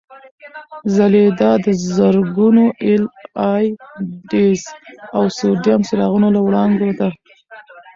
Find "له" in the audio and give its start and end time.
6.35-6.39